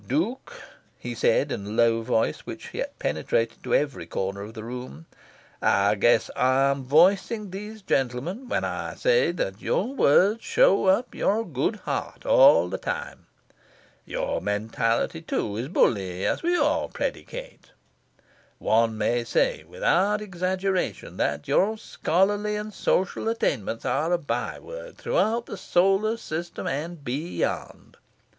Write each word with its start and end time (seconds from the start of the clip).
"Duke," 0.07 0.59
he 0.97 1.13
said 1.13 1.51
in 1.51 1.63
a 1.63 1.69
low 1.69 2.01
voice, 2.01 2.39
which 2.39 2.71
yet 2.73 2.97
penetrated 2.97 3.61
to 3.63 3.75
every 3.75 4.07
corner 4.07 4.41
of 4.41 4.55
the 4.55 4.63
room, 4.63 5.05
"I 5.61 5.93
guess 5.93 6.31
I 6.35 6.71
am 6.71 6.85
voicing 6.85 7.51
these 7.51 7.83
gentlemen 7.83 8.49
when 8.49 8.63
I 8.63 8.95
say 8.95 9.31
that 9.33 9.61
your 9.61 9.93
words 9.93 10.43
show 10.43 10.85
up 10.87 11.13
your 11.13 11.45
good 11.45 11.75
heart, 11.75 12.25
all 12.25 12.67
the 12.67 12.79
time. 12.79 13.27
Your 14.03 14.41
mentality, 14.41 15.21
too, 15.21 15.55
is 15.55 15.67
bully, 15.67 16.25
as 16.25 16.41
we 16.41 16.57
all 16.57 16.89
predicate. 16.89 17.69
One 18.57 18.97
may 18.97 19.23
say 19.23 19.63
without 19.65 20.19
exaggeration 20.19 21.17
that 21.17 21.47
your 21.47 21.77
scholarly 21.77 22.55
and 22.55 22.73
social 22.73 23.29
attainments 23.29 23.85
are 23.85 24.11
a 24.11 24.17
by 24.17 24.57
word 24.57 24.97
throughout 24.97 25.45
the 25.45 25.57
solar 25.57 26.17
system, 26.17 26.65
and 26.65 27.03
be 27.05 27.37
yond. 27.41 27.97